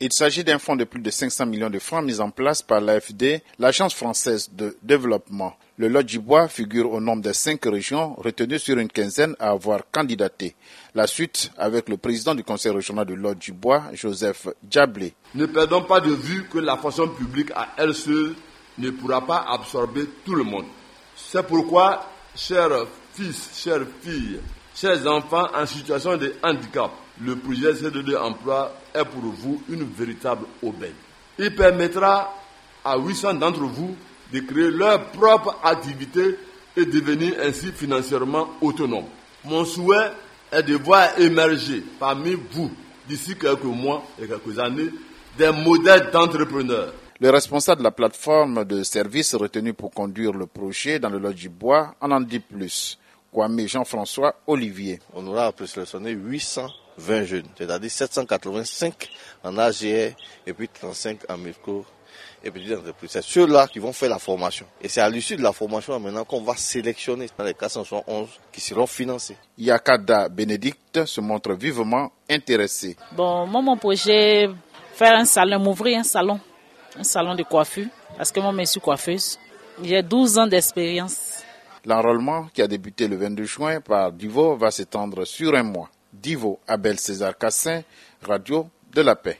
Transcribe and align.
Il 0.00 0.12
s'agit 0.12 0.44
d'un 0.44 0.60
fonds 0.60 0.76
de 0.76 0.84
plus 0.84 1.00
de 1.00 1.10
500 1.10 1.46
millions 1.46 1.70
de 1.70 1.80
francs 1.80 2.04
mis 2.04 2.20
en 2.20 2.30
place 2.30 2.62
par 2.62 2.80
l'AFD, 2.80 3.42
l'Agence 3.58 3.96
française 3.96 4.48
de 4.52 4.78
développement. 4.80 5.56
Le 5.76 5.88
lot 5.88 6.04
du 6.04 6.20
bois 6.20 6.46
figure 6.46 6.92
au 6.92 7.00
nombre 7.00 7.20
des 7.22 7.32
cinq 7.32 7.64
régions 7.64 8.14
retenues 8.14 8.60
sur 8.60 8.78
une 8.78 8.86
quinzaine 8.86 9.34
à 9.40 9.50
avoir 9.50 9.80
candidaté. 9.90 10.54
La 10.94 11.08
suite 11.08 11.50
avec 11.58 11.88
le 11.88 11.96
président 11.96 12.36
du 12.36 12.44
conseil 12.44 12.70
régional 12.70 13.06
de 13.06 13.14
lot 13.14 13.34
du 13.34 13.52
bois, 13.52 13.86
Joseph 13.92 14.46
Diablé. 14.62 15.14
Ne 15.34 15.46
perdons 15.46 15.82
pas 15.82 16.00
de 16.00 16.12
vue 16.12 16.44
que 16.44 16.58
la 16.58 16.76
fonction 16.76 17.08
publique 17.08 17.50
à 17.56 17.70
elle 17.76 17.92
seule 17.92 18.36
ne 18.78 18.90
pourra 18.90 19.26
pas 19.26 19.46
absorber 19.50 20.04
tout 20.24 20.36
le 20.36 20.44
monde. 20.44 20.66
C'est 21.16 21.44
pourquoi, 21.44 22.08
chers 22.36 22.86
fils, 23.14 23.50
chères 23.52 23.84
filles, 24.00 24.38
chers 24.80 25.06
enfants 25.06 25.46
en 25.54 25.66
situation 25.66 26.16
de 26.16 26.34
handicap, 26.42 26.90
le 27.20 27.36
projet 27.36 27.74
CDD 27.74 28.14
Emploi 28.16 28.72
est 28.94 29.04
pour 29.04 29.22
vous 29.22 29.60
une 29.68 29.84
véritable 29.84 30.46
aubaine. 30.62 30.94
Il 31.38 31.54
permettra 31.54 32.32
à 32.84 32.96
800 32.96 33.34
d'entre 33.34 33.60
vous 33.62 33.96
de 34.32 34.40
créer 34.40 34.70
leur 34.70 35.04
propre 35.06 35.56
activité 35.64 36.36
et 36.76 36.84
devenir 36.84 37.34
ainsi 37.42 37.72
financièrement 37.72 38.48
autonome. 38.60 39.06
Mon 39.44 39.64
souhait 39.64 40.12
est 40.52 40.62
de 40.62 40.76
voir 40.76 41.18
émerger 41.18 41.82
parmi 41.98 42.36
vous, 42.52 42.70
d'ici 43.08 43.36
quelques 43.36 43.64
mois 43.64 44.04
et 44.20 44.26
quelques 44.26 44.58
années, 44.58 44.90
des 45.36 45.50
modèles 45.50 46.10
d'entrepreneurs. 46.12 46.92
Le 47.20 47.30
responsable 47.30 47.80
de 47.80 47.84
la 47.84 47.90
plateforme 47.90 48.64
de 48.64 48.84
services 48.84 49.34
retenu 49.34 49.72
pour 49.74 49.90
conduire 49.90 50.32
le 50.32 50.46
projet 50.46 51.00
dans 51.00 51.08
le 51.10 51.34
du 51.34 51.48
bois 51.48 51.94
en 52.00 52.12
en 52.12 52.20
dit 52.20 52.38
plus. 52.38 52.96
Kwame 53.32 53.66
Jean-François 53.66 54.34
Olivier. 54.46 55.00
On 55.14 55.26
aura 55.26 55.46
à 55.46 55.66
sélectionner 55.66 56.12
820 56.12 57.24
jeunes, 57.24 57.48
c'est-à-dire 57.56 57.90
785 57.90 59.08
en 59.44 59.58
AGR 59.58 60.14
et 60.46 60.52
puis 60.52 60.68
35 60.68 61.30
en 61.30 61.36
micro 61.38 61.84
et 62.42 62.50
petites 62.50 62.72
entreprises. 62.72 63.10
C'est 63.12 63.22
ceux-là 63.22 63.66
qui 63.66 63.78
vont 63.78 63.92
faire 63.92 64.10
la 64.10 64.18
formation. 64.18 64.66
Et 64.80 64.88
c'est 64.88 65.00
à 65.00 65.10
l'issue 65.10 65.36
de 65.36 65.42
la 65.42 65.52
formation 65.52 65.98
maintenant 65.98 66.24
qu'on 66.24 66.40
va 66.40 66.54
sélectionner 66.56 67.28
dans 67.36 67.44
les 67.44 67.54
471 67.54 68.28
qui 68.52 68.60
seront 68.60 68.86
financés. 68.86 69.36
Yakada 69.58 70.28
Bénédicte 70.28 71.04
se 71.04 71.20
montre 71.20 71.52
vivement 71.54 72.10
intéressé. 72.30 72.96
Bon, 73.12 73.46
moi, 73.46 73.62
mon 73.62 73.76
projet, 73.76 74.48
faire 74.94 75.14
un 75.14 75.24
salon, 75.24 75.58
m'ouvrir 75.58 75.98
un 75.98 76.04
salon, 76.04 76.40
un 76.96 77.04
salon 77.04 77.34
de 77.34 77.42
coiffure, 77.42 77.88
parce 78.16 78.32
que 78.32 78.40
moi, 78.40 78.54
je 78.58 78.64
suis 78.64 78.80
coiffeuse. 78.80 79.38
J'ai 79.82 80.02
12 80.02 80.38
ans 80.38 80.46
d'expérience. 80.46 81.27
L'enrôlement 81.88 82.48
qui 82.52 82.60
a 82.60 82.68
débuté 82.68 83.08
le 83.08 83.16
22 83.16 83.44
juin 83.44 83.80
par 83.80 84.12
Divo 84.12 84.56
va 84.56 84.70
s'étendre 84.70 85.24
sur 85.24 85.54
un 85.54 85.62
mois. 85.62 85.88
Divo, 86.12 86.60
Abel 86.66 86.98
César 86.98 87.38
Cassin, 87.38 87.80
Radio 88.20 88.68
de 88.92 89.00
la 89.00 89.16
Paix. 89.16 89.36